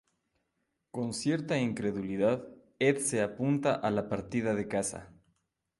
[0.89, 2.47] Con cierta incredulidad,
[2.79, 5.13] Ed se apunta a la partida de caza.